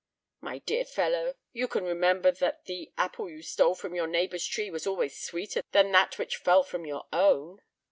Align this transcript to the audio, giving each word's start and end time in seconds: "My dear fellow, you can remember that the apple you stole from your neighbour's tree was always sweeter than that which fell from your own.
"My 0.39 0.57
dear 0.57 0.83
fellow, 0.83 1.35
you 1.53 1.67
can 1.67 1.83
remember 1.83 2.31
that 2.31 2.65
the 2.65 2.91
apple 2.97 3.29
you 3.29 3.43
stole 3.43 3.75
from 3.75 3.93
your 3.93 4.07
neighbour's 4.07 4.47
tree 4.47 4.71
was 4.71 4.87
always 4.87 5.15
sweeter 5.21 5.61
than 5.73 5.91
that 5.91 6.17
which 6.17 6.37
fell 6.37 6.63
from 6.63 6.87
your 6.87 7.05
own. 7.13 7.61